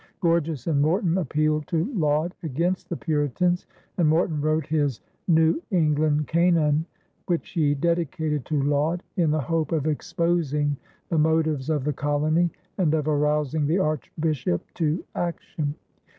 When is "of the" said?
11.69-11.93